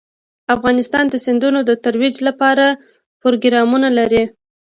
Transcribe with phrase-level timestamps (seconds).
[0.55, 2.65] افغانستان د سیندونه د ترویج لپاره
[3.21, 4.23] پروګرامونه لري.